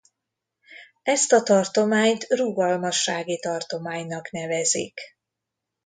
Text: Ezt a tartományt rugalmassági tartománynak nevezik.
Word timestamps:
Ezt 1.03 1.31
a 1.31 1.43
tartományt 1.43 2.25
rugalmassági 2.29 3.39
tartománynak 3.39 4.31
nevezik. 4.31 4.99